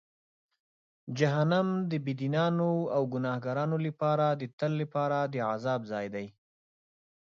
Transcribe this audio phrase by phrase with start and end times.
[1.17, 6.27] جهنم د بېدینانو او ګناهکارانو لپاره د تل لپاره د عذاب ځای دی.